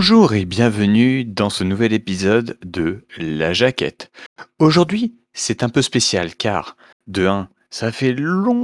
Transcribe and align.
Bonjour 0.00 0.32
et 0.32 0.46
bienvenue 0.46 1.26
dans 1.26 1.50
ce 1.50 1.62
nouvel 1.62 1.92
épisode 1.92 2.56
de 2.64 3.04
La 3.18 3.52
Jaquette. 3.52 4.10
Aujourd'hui, 4.58 5.14
c'est 5.34 5.62
un 5.62 5.68
peu 5.68 5.82
spécial 5.82 6.34
car, 6.36 6.78
de 7.06 7.26
1, 7.26 7.50
ça 7.68 7.92
fait 7.92 8.14
longtemps 8.14 8.56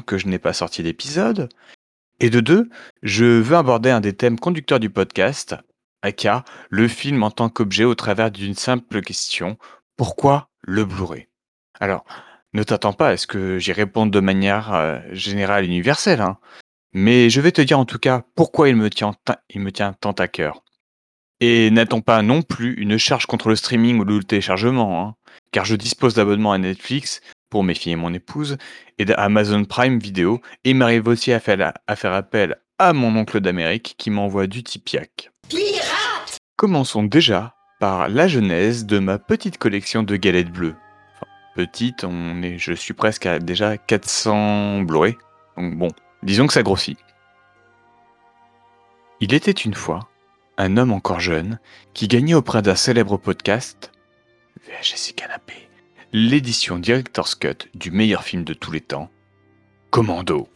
que 0.00 0.16
je 0.16 0.26
n'ai 0.26 0.38
pas 0.38 0.54
sorti 0.54 0.82
d'épisode, 0.82 1.50
et 2.18 2.30
de 2.30 2.40
2, 2.40 2.70
je 3.02 3.26
veux 3.26 3.56
aborder 3.56 3.90
un 3.90 4.00
des 4.00 4.14
thèmes 4.14 4.38
conducteurs 4.38 4.80
du 4.80 4.88
podcast, 4.88 5.54
aka 6.00 6.46
le 6.70 6.88
film 6.88 7.22
en 7.22 7.30
tant 7.30 7.50
qu'objet 7.50 7.84
au 7.84 7.94
travers 7.94 8.30
d'une 8.30 8.54
simple 8.54 9.02
question 9.02 9.58
pourquoi 9.98 10.48
le 10.62 10.86
Blu-ray? 10.86 11.28
Alors, 11.78 12.06
ne 12.54 12.62
t'attends 12.62 12.94
pas 12.94 13.08
à 13.10 13.18
ce 13.18 13.26
que 13.26 13.58
j'y 13.58 13.72
réponde 13.72 14.10
de 14.10 14.20
manière 14.20 14.72
euh, 14.72 14.98
générale 15.12 15.66
universelle, 15.66 16.22
hein. 16.22 16.38
Mais 16.94 17.28
je 17.28 17.40
vais 17.40 17.50
te 17.50 17.60
dire 17.60 17.78
en 17.78 17.84
tout 17.84 17.98
cas 17.98 18.22
pourquoi 18.36 18.68
il 18.68 18.76
me 18.76 18.88
tient, 18.88 19.14
il 19.50 19.60
me 19.60 19.72
tient 19.72 19.92
tant 19.94 20.12
à 20.12 20.28
cœur. 20.28 20.62
Et 21.40 21.70
n'attends 21.70 22.00
pas 22.00 22.22
non 22.22 22.42
plus 22.42 22.74
une 22.74 22.96
charge 22.96 23.26
contre 23.26 23.48
le 23.48 23.56
streaming 23.56 23.98
ou 23.98 24.04
le 24.04 24.22
téléchargement, 24.22 25.02
hein, 25.02 25.14
car 25.50 25.64
je 25.64 25.74
dispose 25.74 26.14
d'abonnements 26.14 26.52
à 26.52 26.58
Netflix 26.58 27.20
pour 27.50 27.64
mes 27.64 27.74
filles 27.74 27.92
et 27.92 27.96
mon 27.96 28.14
épouse, 28.14 28.56
et 28.98 29.04
d'Amazon 29.04 29.64
Prime 29.64 29.98
Video, 29.98 30.40
et 30.64 30.70
il 30.70 30.76
m'arrive 30.76 31.08
aussi 31.08 31.32
à 31.32 31.40
faire, 31.40 31.72
à 31.86 31.96
faire 31.96 32.12
appel 32.12 32.56
à 32.78 32.92
mon 32.92 33.16
oncle 33.16 33.40
d'Amérique 33.40 33.96
qui 33.98 34.10
m'envoie 34.10 34.46
du 34.46 34.62
Tipiac. 34.62 35.30
Pirate 35.48 36.38
Commençons 36.56 37.02
déjà 37.02 37.54
par 37.80 38.08
la 38.08 38.28
genèse 38.28 38.86
de 38.86 39.00
ma 39.00 39.18
petite 39.18 39.58
collection 39.58 40.04
de 40.04 40.16
galettes 40.16 40.52
bleues. 40.52 40.76
Enfin, 41.14 41.26
petite, 41.56 42.04
on 42.04 42.42
est, 42.42 42.58
je 42.58 42.72
suis 42.72 42.94
presque 42.94 43.26
à 43.26 43.40
déjà 43.40 43.76
400 43.76 44.82
Blu-ray, 44.82 45.16
donc 45.56 45.76
bon, 45.76 45.88
Disons 46.24 46.46
que 46.46 46.54
ça 46.54 46.62
grossit. 46.62 46.98
Il 49.20 49.34
était 49.34 49.50
une 49.50 49.74
fois 49.74 50.08
un 50.56 50.78
homme 50.78 50.92
encore 50.92 51.20
jeune 51.20 51.58
qui 51.92 52.08
gagnait 52.08 52.32
auprès 52.32 52.62
d'un 52.62 52.76
célèbre 52.76 53.18
podcast, 53.18 53.92
VHS 54.66 55.12
Canapé, 55.14 55.68
l'édition 56.12 56.78
Director's 56.78 57.34
Cut 57.34 57.68
du 57.74 57.90
meilleur 57.90 58.24
film 58.24 58.42
de 58.42 58.54
tous 58.54 58.72
les 58.72 58.80
temps, 58.80 59.10
Commando. 59.90 60.48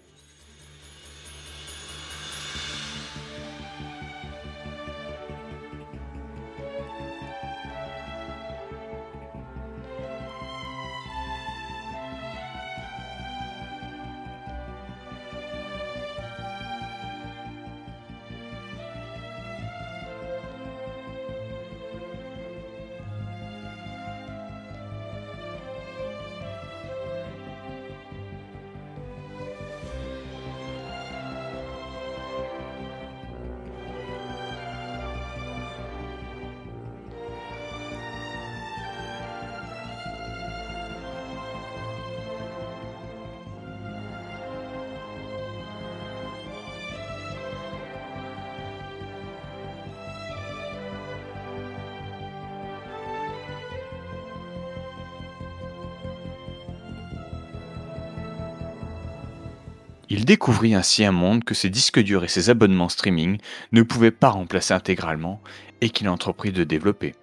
Il 60.10 60.24
découvrit 60.24 60.74
ainsi 60.74 61.04
un 61.04 61.12
monde 61.12 61.44
que 61.44 61.54
ses 61.54 61.68
disques 61.68 62.00
durs 62.00 62.24
et 62.24 62.28
ses 62.28 62.48
abonnements 62.48 62.88
streaming 62.88 63.38
ne 63.72 63.82
pouvaient 63.82 64.10
pas 64.10 64.30
remplacer 64.30 64.72
intégralement 64.72 65.42
et 65.80 65.90
qu'il 65.90 66.08
entreprit 66.08 66.52
de 66.52 66.64
développer. 66.64 67.14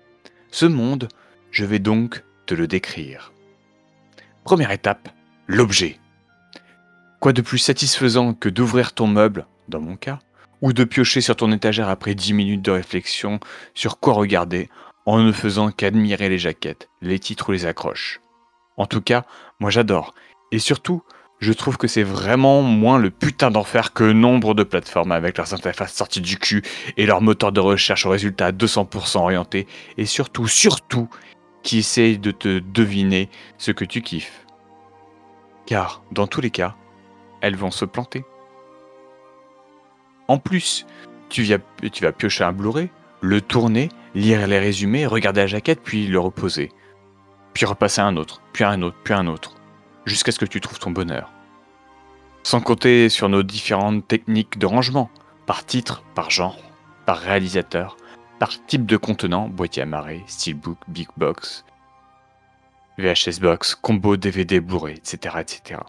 Ce 0.51 0.65
monde, 0.65 1.07
je 1.51 1.65
vais 1.65 1.79
donc 1.79 2.23
te 2.45 2.53
le 2.53 2.67
décrire. 2.67 3.33
Première 4.43 4.71
étape, 4.71 5.09
l'objet. 5.47 5.99
Quoi 7.19 7.33
de 7.33 7.41
plus 7.41 7.57
satisfaisant 7.57 8.35
que 8.35 8.49
d'ouvrir 8.49 8.93
ton 8.93 9.07
meuble, 9.07 9.47
dans 9.67 9.81
mon 9.81 9.95
cas, 9.95 10.19
ou 10.61 10.71
de 10.71 10.83
piocher 10.83 11.21
sur 11.21 11.35
ton 11.35 11.51
étagère 11.51 11.89
après 11.89 12.13
10 12.13 12.33
minutes 12.33 12.61
de 12.61 12.71
réflexion 12.71 13.39
sur 13.73 13.99
quoi 13.99 14.13
regarder 14.13 14.69
en 15.07 15.19
ne 15.19 15.31
faisant 15.31 15.71
qu'admirer 15.71 16.29
les 16.29 16.37
jaquettes, 16.37 16.89
les 17.01 17.19
titres 17.19 17.49
ou 17.49 17.51
les 17.53 17.65
accroches? 17.65 18.21
En 18.77 18.85
tout 18.85 19.01
cas, 19.01 19.25
moi 19.59 19.71
j'adore. 19.71 20.13
Et 20.51 20.59
surtout, 20.59 21.01
je 21.45 21.53
trouve 21.53 21.77
que 21.77 21.87
c'est 21.87 22.03
vraiment 22.03 22.63
moins 22.63 22.97
le 22.97 23.11
putain 23.11 23.51
d'enfer 23.51 23.93
que 23.93 24.03
nombre 24.03 24.55
de 24.55 24.63
plateformes 24.63 25.11
avec 25.11 25.37
leurs 25.37 25.53
interfaces 25.53 25.93
sorties 25.93 26.19
du 26.19 26.39
cul 26.39 26.63
et 26.97 27.05
leur 27.05 27.21
moteur 27.21 27.51
de 27.51 27.59
recherche 27.59 28.07
au 28.07 28.09
résultat 28.09 28.47
à 28.47 28.51
200% 28.51 29.19
orienté 29.19 29.67
et 29.97 30.07
surtout, 30.07 30.47
surtout, 30.47 31.07
qui 31.61 31.77
essayent 31.79 32.17
de 32.17 32.31
te 32.31 32.57
deviner 32.59 33.29
ce 33.59 33.71
que 33.71 33.85
tu 33.85 34.01
kiffes. 34.01 34.45
Car, 35.67 36.03
dans 36.11 36.25
tous 36.25 36.41
les 36.41 36.49
cas, 36.49 36.75
elles 37.41 37.55
vont 37.55 37.71
se 37.71 37.85
planter. 37.85 38.25
En 40.27 40.39
plus, 40.39 40.87
tu, 41.29 41.47
tu 41.91 42.03
vas 42.03 42.11
piocher 42.11 42.43
un 42.43 42.53
Blu-ray, 42.53 42.89
le 43.21 43.39
tourner, 43.39 43.89
lire 44.15 44.47
les 44.47 44.59
résumés, 44.59 45.05
regarder 45.05 45.41
la 45.41 45.47
jaquette, 45.47 45.81
puis 45.83 46.07
le 46.07 46.19
reposer. 46.19 46.71
Puis 47.53 47.67
repasser 47.67 48.01
un 48.01 48.17
autre, 48.17 48.41
puis 48.51 48.63
un 48.63 48.81
autre, 48.81 48.97
puis 49.03 49.13
un 49.13 49.27
autre 49.27 49.55
jusqu'à 50.05 50.31
ce 50.31 50.39
que 50.39 50.45
tu 50.45 50.59
trouves 50.59 50.79
ton 50.79 50.91
bonheur. 50.91 51.34
Sans 52.45 52.61
compter 52.61 53.09
sur 53.09 53.27
nos 53.27 53.41
différentes 53.41 54.07
techniques 54.07 54.59
de 54.59 54.67
rangement, 54.67 55.09
par 55.47 55.65
titre, 55.65 56.03
par 56.13 56.29
genre, 56.29 56.59
par 57.07 57.17
réalisateur, 57.17 57.97
par 58.37 58.51
type 58.67 58.85
de 58.85 58.97
contenant, 58.97 59.49
boîtier 59.49 59.81
amarré, 59.81 60.23
steelbook, 60.27 60.77
big 60.87 61.07
box, 61.17 61.65
VHS 62.99 63.39
box, 63.41 63.73
combo 63.73 64.15
DVD, 64.15 64.59
Blu-ray, 64.59 64.93
etc., 64.93 65.37
etc. 65.39 65.79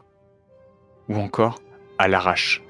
Ou 1.11 1.19
encore 1.19 1.61
à 1.99 2.09
l'arrache. 2.09 2.63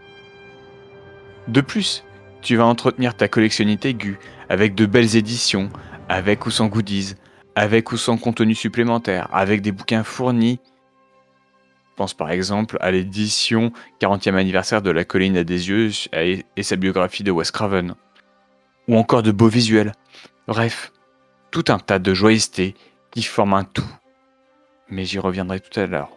De 1.46 1.60
plus, 1.60 2.02
tu 2.42 2.56
vas 2.56 2.66
entretenir 2.66 3.16
ta 3.16 3.28
collectionnité 3.28 3.91
aiguë 3.91 4.19
avec 4.48 4.75
de 4.75 4.84
belles 4.86 5.14
éditions, 5.14 5.69
avec 6.08 6.44
ou 6.46 6.50
sans 6.50 6.66
goodies, 6.66 7.14
avec 7.54 7.92
ou 7.92 7.96
sans 7.96 8.19
contenu 8.19 8.56
supplémentaire, 8.56 9.28
avec 9.32 9.62
des 9.62 9.70
bouquins 9.70 10.02
fournis 10.02 10.58
pense 11.96 12.14
par 12.14 12.30
exemple 12.30 12.76
à 12.80 12.90
l'édition 12.90 13.72
40e 14.00 14.34
anniversaire 14.34 14.82
de 14.82 14.90
La 14.90 15.04
colline 15.04 15.37
à 15.37 15.44
des 15.44 15.69
yeux 15.69 15.90
et 16.12 16.62
sa 16.62 16.76
biographie 16.76 17.25
de 17.25 17.31
Wes 17.31 17.50
Craven. 17.50 17.94
Ou 18.87 18.96
encore 18.96 19.22
de 19.22 19.32
beaux 19.32 19.48
visuels. 19.48 19.93
Bref, 20.46 20.93
tout 21.50 21.64
un 21.69 21.78
tas 21.78 21.98
de 21.98 22.14
joyeuseté 22.14 22.75
qui 23.10 23.22
forment 23.22 23.54
un 23.54 23.64
tout. 23.64 23.90
Mais 24.88 25.04
j'y 25.04 25.19
reviendrai 25.19 25.58
tout 25.58 25.81
à 25.81 25.87
l'heure. 25.87 26.10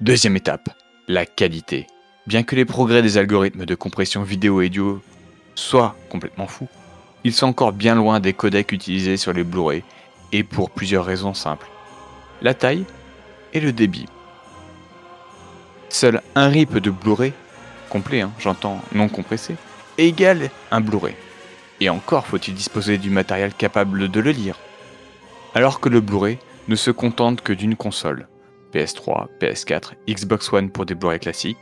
Deuxième 0.00 0.36
étape, 0.36 0.68
la 1.08 1.24
qualité. 1.24 1.86
Bien 2.26 2.42
que 2.42 2.56
les 2.56 2.64
progrès 2.64 3.02
des 3.02 3.16
algorithmes 3.16 3.64
de 3.64 3.74
compression 3.74 4.22
vidéo 4.22 4.60
et 4.60 4.66
audio 4.66 5.00
soient 5.54 5.96
complètement 6.10 6.46
fous, 6.46 6.68
ils 7.24 7.32
sont 7.32 7.46
encore 7.46 7.72
bien 7.72 7.94
loin 7.94 8.20
des 8.20 8.32
codecs 8.32 8.72
utilisés 8.72 9.16
sur 9.16 9.32
les 9.32 9.44
Blu-ray, 9.44 9.84
et 10.32 10.42
pour 10.42 10.70
plusieurs 10.70 11.04
raisons 11.04 11.34
simples. 11.34 11.68
La 12.40 12.54
taille 12.54 12.84
et 13.52 13.60
le 13.60 13.72
débit. 13.72 14.06
Seul 15.92 16.22
un 16.34 16.48
RIP 16.48 16.78
de 16.78 16.90
Blu-ray, 16.90 17.34
complet, 17.90 18.22
hein, 18.22 18.32
j'entends 18.38 18.80
non 18.94 19.10
compressé, 19.10 19.56
égale 19.98 20.48
un 20.70 20.80
Blu-ray. 20.80 21.14
Et 21.80 21.90
encore 21.90 22.26
faut-il 22.26 22.54
disposer 22.54 22.96
du 22.96 23.10
matériel 23.10 23.52
capable 23.52 24.08
de 24.08 24.20
le 24.20 24.30
lire. 24.30 24.56
Alors 25.54 25.80
que 25.80 25.90
le 25.90 26.00
Blu-ray 26.00 26.38
ne 26.68 26.76
se 26.76 26.90
contente 26.90 27.42
que 27.42 27.52
d'une 27.52 27.76
console. 27.76 28.26
PS3, 28.72 29.26
PS4, 29.38 29.92
Xbox 30.08 30.50
One 30.50 30.70
pour 30.70 30.86
des 30.86 30.94
Blu-ray 30.94 31.20
classiques, 31.20 31.58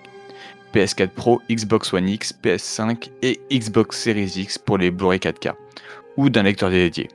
PS4 0.72 1.08
Pro, 1.08 1.42
Xbox 1.50 1.92
One 1.92 2.08
X, 2.08 2.32
PS5 2.40 3.10
et 3.22 3.40
Xbox 3.50 3.98
Series 3.98 4.34
X 4.36 4.58
pour 4.58 4.78
les 4.78 4.92
Blu-ray 4.92 5.18
4K, 5.18 5.54
ou 6.16 6.30
d'un 6.30 6.44
lecteur 6.44 6.70
dédié. 6.70 7.08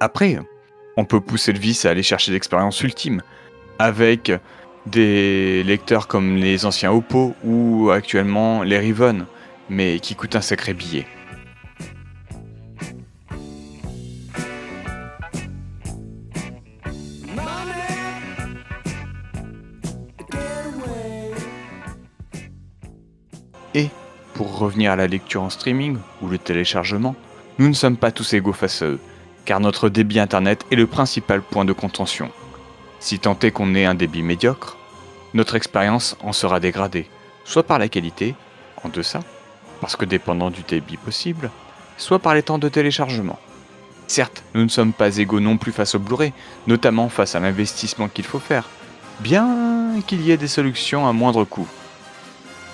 Après, 0.00 0.36
on 0.96 1.04
peut 1.04 1.20
pousser 1.20 1.52
le 1.52 1.60
vice 1.60 1.84
à 1.84 1.90
aller 1.90 2.02
chercher 2.02 2.32
l'expérience 2.32 2.82
ultime, 2.82 3.22
avec 3.78 4.32
des 4.86 5.62
lecteurs 5.64 6.06
comme 6.06 6.36
les 6.36 6.64
anciens 6.64 6.92
Oppo 6.92 7.34
ou 7.44 7.90
actuellement 7.90 8.62
les 8.62 8.78
Riven, 8.78 9.26
mais 9.68 9.98
qui 10.00 10.14
coûtent 10.14 10.36
un 10.36 10.40
sacré 10.40 10.74
billet. 10.74 11.06
Et 23.74 23.90
Pour 24.34 24.58
revenir 24.58 24.92
à 24.92 24.96
la 24.96 25.06
lecture 25.06 25.42
en 25.42 25.50
streaming 25.50 25.98
ou 26.22 26.28
le 26.28 26.38
téléchargement, 26.38 27.14
nous 27.58 27.68
ne 27.68 27.74
sommes 27.74 27.96
pas 27.96 28.10
tous 28.10 28.34
égaux 28.34 28.52
face 28.52 28.82
à 28.82 28.86
eux, 28.86 29.00
car 29.46 29.60
notre 29.60 29.88
débit 29.88 30.20
internet 30.20 30.64
est 30.70 30.76
le 30.76 30.86
principal 30.86 31.42
point 31.42 31.64
de 31.64 31.72
contention. 31.72 32.30
Si 33.00 33.18
tant 33.18 33.38
est 33.42 33.50
qu'on 33.50 33.74
ait 33.74 33.84
un 33.84 33.94
débit 33.94 34.22
médiocre, 34.22 34.75
notre 35.36 35.54
expérience 35.54 36.16
en 36.22 36.32
sera 36.32 36.60
dégradée, 36.60 37.10
soit 37.44 37.62
par 37.62 37.78
la 37.78 37.88
qualité, 37.88 38.34
en 38.82 38.88
deçà, 38.88 39.20
parce 39.82 39.94
que 39.94 40.06
dépendant 40.06 40.50
du 40.50 40.62
débit 40.62 40.96
possible, 40.96 41.50
soit 41.98 42.18
par 42.18 42.34
les 42.34 42.42
temps 42.42 42.58
de 42.58 42.70
téléchargement. 42.70 43.38
Certes, 44.06 44.42
nous 44.54 44.64
ne 44.64 44.68
sommes 44.68 44.94
pas 44.94 45.18
égaux 45.18 45.40
non 45.40 45.58
plus 45.58 45.72
face 45.72 45.94
au 45.94 45.98
Blu-ray, 45.98 46.32
notamment 46.66 47.10
face 47.10 47.34
à 47.34 47.40
l'investissement 47.40 48.08
qu'il 48.08 48.24
faut 48.24 48.38
faire, 48.38 48.70
bien 49.20 50.00
qu'il 50.06 50.22
y 50.22 50.30
ait 50.30 50.38
des 50.38 50.48
solutions 50.48 51.06
à 51.06 51.12
moindre 51.12 51.44
coût. 51.44 51.68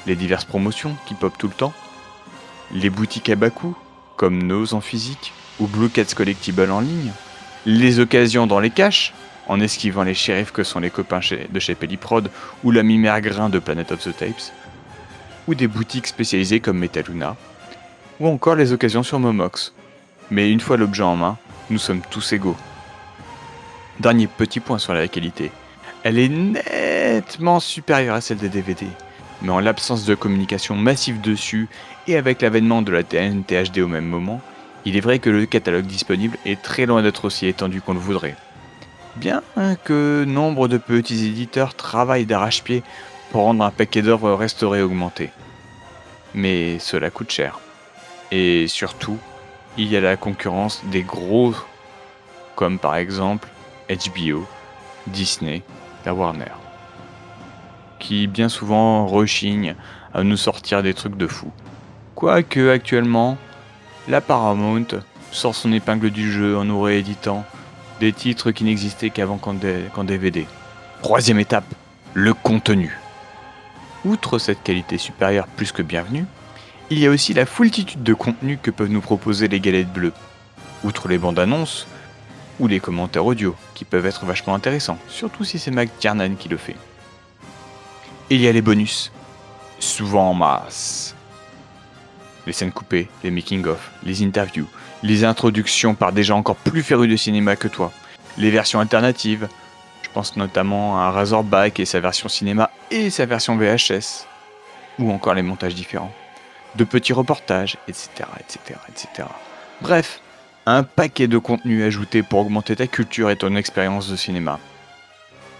Les 0.06 0.14
diverses 0.14 0.44
promotions 0.44 0.94
qui 1.06 1.14
popent 1.14 1.38
tout 1.38 1.48
le 1.48 1.54
temps, 1.54 1.72
les 2.70 2.90
boutiques 2.90 3.28
à 3.28 3.34
bas 3.34 3.50
coût, 3.50 3.76
comme 4.16 4.40
Nose 4.40 4.74
en 4.74 4.80
physique 4.80 5.32
ou 5.58 5.66
Blue 5.66 5.88
Cats 5.88 6.14
Collectible 6.14 6.70
en 6.70 6.80
ligne, 6.80 7.12
les 7.66 7.98
occasions 7.98 8.46
dans 8.46 8.60
les 8.60 8.70
caches, 8.70 9.14
en 9.48 9.60
esquivant 9.60 10.02
les 10.02 10.14
shérifs 10.14 10.52
que 10.52 10.62
sont 10.62 10.80
les 10.80 10.90
copains 10.90 11.20
de 11.50 11.60
chez 11.60 11.74
Pelliprod 11.74 12.30
ou 12.64 12.70
l'ami 12.70 12.98
Mergrin 12.98 13.48
de 13.48 13.58
Planet 13.58 13.92
of 13.92 14.02
the 14.02 14.16
Tapes, 14.16 14.52
ou 15.48 15.54
des 15.54 15.66
boutiques 15.66 16.06
spécialisées 16.06 16.60
comme 16.60 16.78
Metaluna, 16.78 17.36
ou 18.20 18.28
encore 18.28 18.54
les 18.54 18.72
occasions 18.72 19.02
sur 19.02 19.18
Momox. 19.18 19.72
Mais 20.30 20.50
une 20.50 20.60
fois 20.60 20.76
l'objet 20.76 21.02
en 21.02 21.16
main, 21.16 21.36
nous 21.70 21.78
sommes 21.78 22.02
tous 22.10 22.32
égaux. 22.32 22.56
Dernier 24.00 24.26
petit 24.26 24.60
point 24.60 24.78
sur 24.78 24.94
la 24.94 25.08
qualité. 25.08 25.50
Elle 26.04 26.18
est 26.18 26.28
nettement 26.28 27.60
supérieure 27.60 28.16
à 28.16 28.20
celle 28.20 28.38
des 28.38 28.48
DVD. 28.48 28.86
Mais 29.42 29.50
en 29.50 29.60
l'absence 29.60 30.04
de 30.04 30.14
communication 30.14 30.76
massive 30.76 31.20
dessus 31.20 31.68
et 32.06 32.16
avec 32.16 32.42
l'avènement 32.42 32.82
de 32.82 32.92
la 32.92 33.02
TNT 33.02 33.64
HD 33.64 33.78
au 33.78 33.88
même 33.88 34.06
moment, 34.06 34.40
il 34.84 34.96
est 34.96 35.00
vrai 35.00 35.18
que 35.18 35.30
le 35.30 35.46
catalogue 35.46 35.86
disponible 35.86 36.36
est 36.44 36.60
très 36.60 36.86
loin 36.86 37.02
d'être 37.02 37.24
aussi 37.24 37.46
étendu 37.46 37.80
qu'on 37.80 37.94
le 37.94 38.00
voudrait. 38.00 38.36
Bien 39.16 39.42
que 39.84 40.24
nombre 40.26 40.68
de 40.68 40.78
petits 40.78 41.26
éditeurs 41.26 41.74
travaillent 41.74 42.24
d'arrache-pied 42.24 42.82
pour 43.30 43.42
rendre 43.42 43.64
un 43.64 43.70
paquet 43.70 44.00
d'œuvres 44.00 44.32
restauré 44.32 44.80
augmenté. 44.80 45.30
Mais 46.34 46.78
cela 46.78 47.10
coûte 47.10 47.30
cher. 47.30 47.60
Et 48.30 48.66
surtout, 48.68 49.18
il 49.76 49.88
y 49.88 49.96
a 49.96 50.00
la 50.00 50.16
concurrence 50.16 50.82
des 50.86 51.02
gros, 51.02 51.54
comme 52.56 52.78
par 52.78 52.96
exemple 52.96 53.48
HBO, 53.88 54.46
Disney, 55.06 55.62
la 56.06 56.14
Warner, 56.14 56.52
qui 57.98 58.26
bien 58.26 58.48
souvent 58.48 59.06
rechignent 59.06 59.76
à 60.14 60.22
nous 60.22 60.38
sortir 60.38 60.82
des 60.82 60.94
trucs 60.94 61.16
de 61.18 61.26
fou. 61.26 61.52
Quoique 62.14 62.70
actuellement, 62.70 63.36
la 64.08 64.22
Paramount 64.22 64.86
sort 65.30 65.54
son 65.54 65.72
épingle 65.72 66.10
du 66.10 66.32
jeu 66.32 66.56
en 66.56 66.64
nous 66.64 66.80
rééditant 66.80 67.44
des 68.02 68.12
titres 68.12 68.50
qui 68.50 68.64
n'existaient 68.64 69.10
qu'avant 69.10 69.38
qu'en 69.38 70.04
DVD. 70.04 70.44
Troisième 71.02 71.38
étape, 71.38 71.72
le 72.14 72.34
contenu. 72.34 72.98
Outre 74.04 74.40
cette 74.40 74.64
qualité 74.64 74.98
supérieure 74.98 75.46
plus 75.46 75.70
que 75.70 75.82
bienvenue, 75.82 76.24
il 76.90 76.98
y 76.98 77.06
a 77.06 77.10
aussi 77.10 77.32
la 77.32 77.46
foultitude 77.46 78.02
de 78.02 78.12
contenus 78.12 78.58
que 78.60 78.72
peuvent 78.72 78.90
nous 78.90 79.00
proposer 79.00 79.46
les 79.46 79.60
galettes 79.60 79.92
bleues. 79.92 80.12
Outre 80.82 81.06
les 81.06 81.16
bandes 81.16 81.38
annonces, 81.38 81.86
ou 82.58 82.66
les 82.66 82.80
commentaires 82.80 83.24
audio, 83.24 83.54
qui 83.74 83.84
peuvent 83.84 84.06
être 84.06 84.26
vachement 84.26 84.56
intéressants, 84.56 84.98
surtout 85.06 85.44
si 85.44 85.60
c'est 85.60 85.70
Mac 85.70 85.96
Tiernan 86.00 86.34
qui 86.34 86.48
le 86.48 86.56
fait. 86.56 86.76
il 88.30 88.40
y 88.40 88.48
a 88.48 88.52
les 88.52 88.62
bonus, 88.62 89.12
souvent 89.78 90.30
en 90.30 90.34
masse. 90.34 91.14
Les 92.48 92.52
scènes 92.52 92.72
coupées, 92.72 93.08
les 93.22 93.30
making-of, 93.30 93.92
les 94.02 94.24
interviews, 94.24 94.66
les 95.02 95.24
introductions 95.24 95.94
par 95.94 96.12
des 96.12 96.22
gens 96.22 96.38
encore 96.38 96.56
plus 96.56 96.82
férus 96.82 97.10
de 97.10 97.16
cinéma 97.16 97.56
que 97.56 97.68
toi, 97.68 97.92
les 98.38 98.50
versions 98.50 98.80
alternatives, 98.80 99.48
je 100.02 100.08
pense 100.10 100.36
notamment 100.36 101.00
à 101.00 101.10
Razorback 101.10 101.80
et 101.80 101.84
sa 101.84 102.00
version 102.00 102.28
cinéma 102.28 102.70
et 102.90 103.10
sa 103.10 103.26
version 103.26 103.56
VHS, 103.56 104.26
ou 104.98 105.10
encore 105.10 105.34
les 105.34 105.42
montages 105.42 105.74
différents, 105.74 106.12
de 106.76 106.84
petits 106.84 107.12
reportages, 107.12 107.76
etc., 107.88 108.08
etc., 108.38 108.78
etc. 108.88 109.28
Bref, 109.80 110.20
un 110.66 110.84
paquet 110.84 111.26
de 111.26 111.38
contenus 111.38 111.84
ajoutés 111.84 112.22
pour 112.22 112.40
augmenter 112.40 112.76
ta 112.76 112.86
culture 112.86 113.30
et 113.30 113.36
ton 113.36 113.56
expérience 113.56 114.08
de 114.08 114.16
cinéma. 114.16 114.60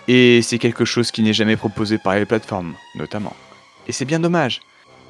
Et 0.08 0.42
c'est 0.42 0.58
quelque 0.58 0.84
chose 0.84 1.10
qui 1.10 1.22
n'est 1.22 1.32
jamais 1.32 1.56
proposé 1.56 1.98
par 1.98 2.14
les 2.14 2.26
plateformes, 2.26 2.74
notamment. 2.94 3.34
Et 3.86 3.92
c'est 3.92 4.04
bien 4.04 4.20
dommage, 4.20 4.60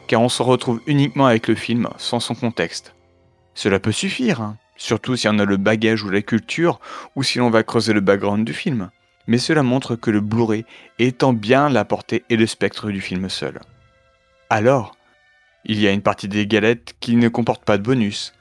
car 0.07 0.21
on 0.21 0.29
se 0.29 0.43
retrouve 0.43 0.81
uniquement 0.87 1.27
avec 1.27 1.49
le 1.49 1.55
film 1.55 1.89
sans 1.99 2.21
son 2.21 2.35
contexte. 2.35 2.95
Cela 3.55 3.79
peut 3.79 3.93
suffire, 3.93 4.41
hein, 4.41 4.57
surtout 4.77 5.17
si 5.17 5.29
on 5.29 5.39
a 5.39 5.45
le 5.45 5.57
bagage 5.57 6.03
ou 6.03 6.11
la 6.11 6.23
culture, 6.23 6.81
ou 7.17 7.23
si 7.23 7.39
l'on 7.39 7.51
va 7.51 7.63
creuser 7.63 7.93
le 7.93 8.01
background 8.01 8.45
du 8.45 8.53
film. 8.53 8.91
Mais 9.27 9.39
cela 9.39 9.63
montre 9.63 9.95
que 9.95 10.11
le 10.11 10.21
Blu-ray 10.21 10.65
étend 10.99 11.33
bien 11.33 11.69
la 11.69 11.85
portée 11.85 12.25
et 12.29 12.37
le 12.37 12.47
spectre 12.47 12.91
du 12.91 13.01
film 13.01 13.29
seul. 13.29 13.61
Alors, 14.51 14.97
il 15.65 15.81
y 15.81 15.87
a 15.87 15.93
une 15.93 16.03
partie 16.03 16.29
des 16.29 16.47
galettes 16.47 16.95
qui 16.99 17.17
ne 17.17 17.29
comportent 17.29 17.65
pas 17.65 17.79
de 17.79 17.83
bonus, 17.83 18.33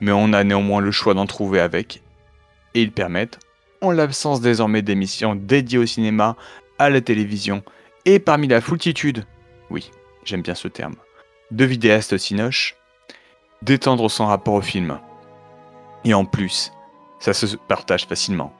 mais 0.00 0.12
on 0.12 0.32
a 0.32 0.44
néanmoins 0.44 0.80
le 0.80 0.90
choix 0.90 1.14
d'en 1.14 1.26
trouver 1.26 1.60
avec, 1.60 2.02
et 2.74 2.82
ils 2.82 2.92
permettent, 2.92 3.38
en 3.82 3.90
l'absence 3.90 4.40
désormais 4.40 4.82
d'émissions 4.82 5.34
dédiées 5.34 5.78
au 5.78 5.86
cinéma, 5.86 6.36
à 6.78 6.88
la 6.88 7.02
télévision, 7.02 7.62
et 8.06 8.18
parmi 8.18 8.48
la 8.48 8.62
foultitude, 8.62 9.26
oui, 9.68 9.90
j'aime 10.24 10.42
bien 10.42 10.54
ce 10.54 10.68
terme, 10.68 10.96
de 11.50 11.64
vidéastes 11.66 12.16
cinoches, 12.16 12.76
d'étendre 13.62 14.10
son 14.10 14.26
rapport 14.26 14.54
au 14.54 14.60
film. 14.60 14.98
Et 16.04 16.14
en 16.14 16.24
plus, 16.24 16.72
ça 17.18 17.32
se 17.32 17.56
partage 17.56 18.06
facilement. 18.06 18.52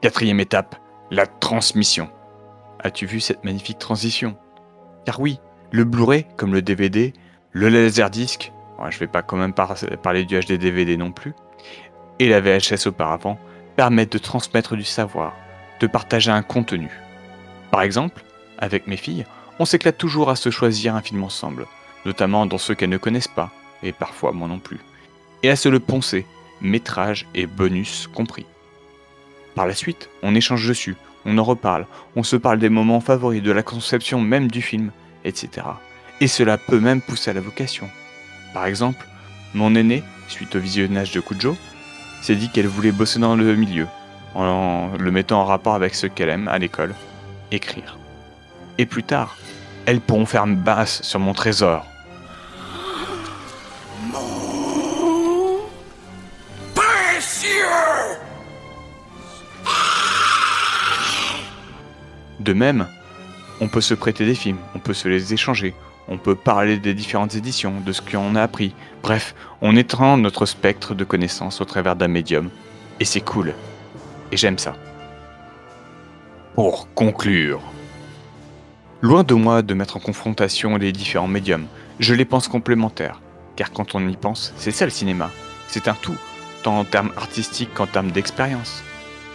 Quatrième 0.00 0.40
étape, 0.40 0.76
la 1.10 1.26
transmission. 1.26 2.10
As-tu 2.80 3.06
vu 3.06 3.20
cette 3.20 3.44
magnifique 3.44 3.78
transition? 3.78 4.36
Car 5.04 5.20
oui, 5.20 5.40
le 5.70 5.84
Blu-ray, 5.84 6.26
comme 6.36 6.52
le 6.52 6.62
DVD, 6.62 7.12
le 7.52 7.68
Laserdisc, 7.68 8.52
je 8.88 8.96
ne 8.96 9.00
vais 9.00 9.06
pas 9.06 9.22
quand 9.22 9.36
même 9.36 9.52
parler 9.52 10.24
du 10.24 10.38
HD 10.38 10.52
DVD 10.52 10.96
non 10.96 11.12
plus, 11.12 11.34
et 12.18 12.28
la 12.28 12.40
VHS 12.40 12.86
auparavant, 12.86 13.38
permettent 13.76 14.12
de 14.12 14.18
transmettre 14.18 14.76
du 14.76 14.84
savoir, 14.84 15.34
de 15.80 15.86
partager 15.86 16.30
un 16.30 16.42
contenu. 16.42 16.90
Par 17.70 17.82
exemple, 17.82 18.24
avec 18.58 18.86
mes 18.86 18.96
filles, 18.96 19.24
on 19.58 19.64
s'éclate 19.64 19.98
toujours 19.98 20.30
à 20.30 20.36
se 20.36 20.50
choisir 20.50 20.94
un 20.94 21.02
film 21.02 21.22
ensemble, 21.22 21.66
notamment 22.04 22.46
dans 22.46 22.58
ceux 22.58 22.74
qu'elles 22.74 22.90
ne 22.90 22.96
connaissent 22.98 23.28
pas, 23.28 23.50
et 23.82 23.92
parfois 23.92 24.32
moi 24.32 24.48
non 24.48 24.58
plus, 24.58 24.80
et 25.42 25.50
à 25.50 25.56
se 25.56 25.68
le 25.68 25.80
poncer, 25.80 26.26
métrage 26.60 27.26
et 27.34 27.46
bonus 27.46 28.08
compris. 28.12 28.46
Par 29.54 29.66
la 29.66 29.74
suite, 29.74 30.08
on 30.22 30.34
échange 30.34 30.66
dessus, 30.66 30.96
on 31.24 31.38
en 31.38 31.44
reparle, 31.44 31.86
on 32.16 32.22
se 32.22 32.36
parle 32.36 32.58
des 32.58 32.68
moments 32.68 33.00
favoris 33.00 33.42
de 33.42 33.52
la 33.52 33.62
conception 33.62 34.20
même 34.20 34.50
du 34.50 34.62
film, 34.62 34.92
etc. 35.24 35.66
Et 36.20 36.28
cela 36.28 36.58
peut 36.58 36.80
même 36.80 37.02
pousser 37.02 37.30
à 37.30 37.34
la 37.34 37.40
vocation. 37.40 37.88
Par 38.54 38.66
exemple, 38.66 39.06
mon 39.54 39.74
aînée, 39.74 40.02
suite 40.28 40.56
au 40.56 40.60
visionnage 40.60 41.12
de 41.12 41.20
Kujo, 41.20 41.56
s'est 42.22 42.36
dit 42.36 42.50
qu'elle 42.50 42.66
voulait 42.66 42.92
bosser 42.92 43.18
dans 43.18 43.36
le 43.36 43.54
milieu, 43.54 43.86
en 44.34 44.90
le 44.98 45.10
mettant 45.10 45.40
en 45.40 45.44
rapport 45.44 45.74
avec 45.74 45.94
ce 45.94 46.06
qu'elle 46.06 46.28
aime 46.28 46.48
à 46.48 46.58
l'école, 46.58 46.94
écrire. 47.50 47.98
Et 48.78 48.86
plus 48.86 49.02
tard, 49.02 49.36
elles 49.86 50.00
pourront 50.00 50.26
faire 50.26 50.46
basse 50.46 51.02
sur 51.02 51.18
mon 51.18 51.32
trésor, 51.32 51.86
De 62.48 62.54
même, 62.54 62.86
on 63.60 63.68
peut 63.68 63.82
se 63.82 63.92
prêter 63.92 64.24
des 64.24 64.34
films, 64.34 64.56
on 64.74 64.78
peut 64.78 64.94
se 64.94 65.06
les 65.06 65.34
échanger, 65.34 65.74
on 66.08 66.16
peut 66.16 66.34
parler 66.34 66.78
des 66.78 66.94
différentes 66.94 67.34
éditions, 67.34 67.74
de 67.84 67.92
ce 67.92 68.00
qu'on 68.00 68.36
a 68.36 68.42
appris. 68.42 68.74
Bref, 69.02 69.34
on 69.60 69.76
étend 69.76 70.16
notre 70.16 70.46
spectre 70.46 70.94
de 70.94 71.04
connaissances 71.04 71.60
au 71.60 71.66
travers 71.66 71.94
d'un 71.94 72.08
médium. 72.08 72.48
Et 73.00 73.04
c'est 73.04 73.20
cool. 73.20 73.52
Et 74.32 74.38
j'aime 74.38 74.56
ça. 74.56 74.76
Pour 76.54 76.88
conclure. 76.94 77.60
Loin 79.02 79.24
de 79.24 79.34
moi 79.34 79.60
de 79.60 79.74
mettre 79.74 79.98
en 79.98 80.00
confrontation 80.00 80.78
les 80.78 80.92
différents 80.92 81.28
médiums, 81.28 81.66
je 82.00 82.14
les 82.14 82.24
pense 82.24 82.48
complémentaires. 82.48 83.20
Car 83.56 83.72
quand 83.72 83.94
on 83.94 84.08
y 84.08 84.16
pense, 84.16 84.54
c'est 84.56 84.70
ça 84.70 84.86
le 84.86 84.90
cinéma. 84.90 85.30
C'est 85.66 85.86
un 85.86 85.94
tout, 86.00 86.16
tant 86.62 86.78
en 86.78 86.84
termes 86.84 87.12
artistiques 87.18 87.74
qu'en 87.74 87.86
termes 87.86 88.10
d'expérience. 88.10 88.82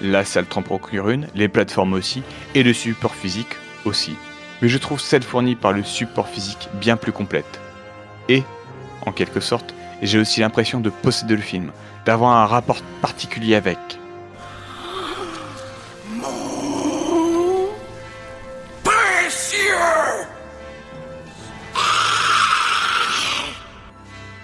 La 0.02 0.26
salle 0.26 0.46
t'en 0.46 0.62
procure 0.62 1.10
une, 1.10 1.28
les 1.36 1.48
plateformes 1.48 1.94
aussi, 1.94 2.24
et 2.56 2.64
le 2.64 2.74
support 2.74 3.16
physique 3.16 3.56
aussi. 3.86 4.16
Mais 4.62 4.70
je 4.70 4.78
trouve 4.78 5.00
celle 5.00 5.24
fournie 5.24 5.56
par 5.56 5.74
le 5.74 5.84
support 5.84 6.28
physique 6.28 6.70
bien 6.74 6.98
plus 6.98 7.12
complète. 7.12 7.60
Et, 8.30 8.44
en 9.06 9.12
quelque 9.12 9.40
sorte, 9.40 9.74
j'ai 10.02 10.20
aussi 10.20 10.42
l'impression 10.42 10.80
de 10.80 10.90
posséder 10.90 11.36
le 11.36 11.42
film, 11.42 11.72
d'avoir 12.06 12.32
un 12.32 12.46
rapport 12.46 12.82
particulier 13.02 13.56
avec. 13.56 13.78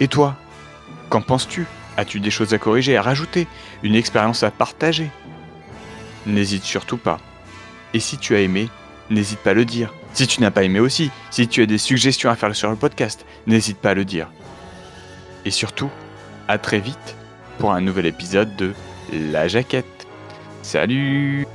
Et 0.02 0.08
toi 0.08 0.36
Qu'en 1.10 1.22
penses-tu? 1.22 1.66
As-tu 1.98 2.20
des 2.22 2.32
choses 2.32 2.54
à 2.54 2.58
corriger, 2.58 2.96
à 2.96 3.02
rajouter? 3.02 3.48
Une 3.84 3.96
expérience 3.96 4.44
à 4.44 4.52
partager? 4.52 5.12
N'hésite 6.26 6.64
surtout 6.64 6.98
pas. 6.98 7.20
Et 7.94 8.00
si 8.00 8.18
tu 8.18 8.36
as 8.36 8.42
aimé, 8.42 8.70
n'hésite 9.10 9.40
pas 9.40 9.52
à 9.52 9.54
le 9.54 9.66
dire. 9.66 9.94
Si 10.14 10.28
tu 10.28 10.42
n'as 10.42 10.52
pas 10.52 10.64
aimé 10.64 10.80
aussi, 10.80 11.12
si 11.32 11.48
tu 11.48 11.62
as 11.62 11.66
des 11.66 11.78
suggestions 11.78 12.30
à 12.30 12.36
faire 12.36 12.56
sur 12.56 12.70
le 12.70 12.76
podcast, 12.76 13.26
n'hésite 13.48 13.78
pas 13.78 13.92
à 13.92 13.94
le 13.94 14.06
dire. 14.06 14.30
Et 15.46 15.52
surtout, 15.52 15.90
à 16.48 16.58
très 16.58 16.80
vite 16.80 17.16
pour 17.58 17.74
un 17.74 17.82
nouvel 17.82 18.06
épisode 18.06 18.56
de 18.56 18.74
La 19.14 19.48
Jaquette. 19.48 20.08
Salut 20.62 21.48